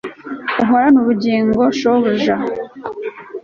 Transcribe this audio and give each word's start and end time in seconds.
uhorane 0.61 0.97
ubugingo, 1.03 1.61
shobuja 1.79 2.35